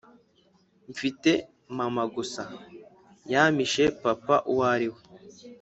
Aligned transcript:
Mpfite 0.89 1.31
mama 1.77 2.03
gusa 2.15 2.43
yampishe 3.31 3.83
papa 4.03 4.35
uwariwe 4.51 4.99